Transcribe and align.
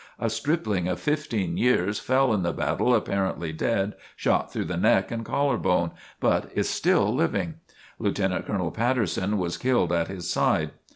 A 0.17 0.31
stripling 0.31 0.87
of 0.87 0.99
fifteen 0.99 1.57
years 1.57 1.99
fell 1.99 2.33
in 2.33 2.41
the 2.41 2.53
battle 2.53 2.95
apparently 2.95 3.53
dead, 3.53 3.93
shot 4.15 4.51
through 4.51 4.65
the 4.65 4.75
neck 4.75 5.11
and 5.11 5.23
collar 5.23 5.57
bone, 5.59 5.91
but 6.19 6.49
is 6.55 6.67
still 6.67 7.13
living. 7.13 7.59
Lieutenant 7.99 8.47
Colonel 8.47 8.71
Patterson 8.71 9.37
was 9.37 9.59
killed 9.59 9.91
at 9.91 10.07
his 10.07 10.27
side. 10.27 10.71